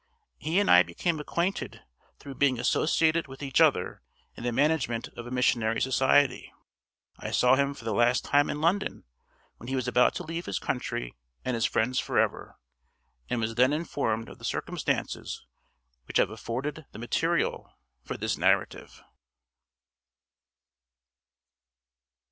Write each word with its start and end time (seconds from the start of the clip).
He 0.39 0.59
and 0.59 0.67
I 0.67 0.81
became 0.81 1.19
acquainted 1.19 1.83
through 2.17 2.33
being 2.33 2.59
associated 2.59 3.27
with 3.27 3.43
each 3.43 3.61
other 3.61 4.01
in 4.35 4.43
the 4.43 4.51
management 4.51 5.09
of 5.09 5.27
a 5.27 5.29
Missionary 5.29 5.79
Society. 5.79 6.51
I 7.19 7.29
saw 7.29 7.53
him 7.55 7.75
for 7.75 7.85
the 7.85 7.93
last 7.93 8.25
time 8.25 8.49
in 8.49 8.61
London 8.61 9.03
when 9.57 9.67
he 9.67 9.75
was 9.75 9.87
about 9.87 10.15
to 10.15 10.23
leave 10.23 10.47
his 10.47 10.57
country 10.57 11.13
and 11.45 11.53
his 11.53 11.65
friends 11.65 11.99
forever, 11.99 12.57
and 13.29 13.39
was 13.41 13.53
then 13.53 13.71
informed 13.73 14.27
of 14.27 14.39
the 14.39 14.43
circumstances 14.43 15.45
which 16.07 16.17
have 16.17 16.31
afforded 16.31 16.87
the 16.93 16.97
material 16.97 17.77
for 18.03 18.17
this 18.17 18.39
narrative." 18.39 19.03